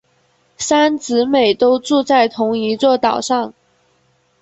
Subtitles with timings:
[0.57, 3.53] 三姊妹都住在同一座岛上。